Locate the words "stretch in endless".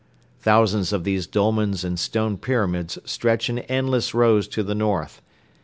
3.05-4.15